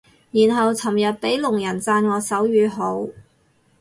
[0.31, 3.07] 然後尋日俾聾人讚我手語好